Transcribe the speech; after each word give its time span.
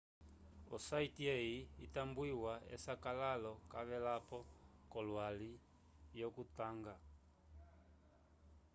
o 0.75 0.77
site 0.87 1.23
eyi 1.39 1.59
itambwiwa 1.85 2.53
esakalalo 2.75 3.51
cavelapo 3.71 4.37
kolwali 4.91 5.51
yo 6.21 6.27
kutanga 6.35 6.93